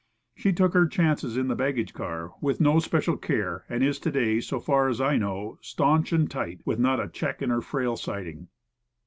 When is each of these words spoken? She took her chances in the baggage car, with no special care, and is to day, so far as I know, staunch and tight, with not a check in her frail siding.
She 0.35 0.51
took 0.51 0.73
her 0.73 0.87
chances 0.87 1.37
in 1.37 1.47
the 1.47 1.53
baggage 1.55 1.93
car, 1.93 2.33
with 2.41 2.59
no 2.59 2.79
special 2.79 3.17
care, 3.17 3.65
and 3.69 3.83
is 3.83 3.99
to 3.99 4.09
day, 4.09 4.39
so 4.39 4.59
far 4.59 4.89
as 4.89 4.99
I 4.99 5.15
know, 5.15 5.59
staunch 5.61 6.11
and 6.11 6.27
tight, 6.27 6.61
with 6.65 6.79
not 6.79 6.99
a 6.99 7.07
check 7.07 7.39
in 7.43 7.51
her 7.51 7.61
frail 7.61 7.95
siding. 7.95 8.47